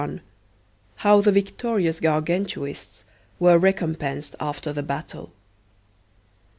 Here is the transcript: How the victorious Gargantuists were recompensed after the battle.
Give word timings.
How 0.95 1.21
the 1.21 1.31
victorious 1.31 1.99
Gargantuists 1.99 3.03
were 3.39 3.59
recompensed 3.59 4.33
after 4.39 4.73
the 4.73 4.81
battle. 4.81 5.31